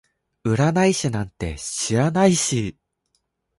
[0.43, 2.75] 占い師なんて知らないし